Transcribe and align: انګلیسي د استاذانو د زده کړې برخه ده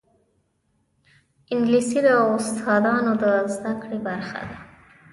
انګلیسي 1.53 1.99
د 2.07 2.07
استاذانو 2.35 3.13
د 3.23 3.25
زده 3.53 3.73
کړې 3.81 3.99
برخه 4.07 4.39
ده 4.49 4.57